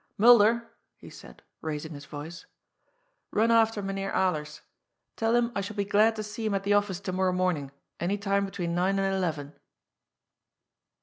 [0.17, 2.47] "Mul der," he said, raising his voice,"
[3.31, 4.61] run after Mynheer Alers.
[5.15, 7.69] Tell him I shall be glad to see him at the office to morrow morning,
[7.99, 9.53] any time between nine and eleven."